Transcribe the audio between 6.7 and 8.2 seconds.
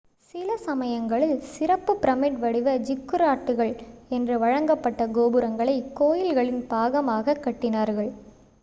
பாகமாகக் கட்டினார்கள்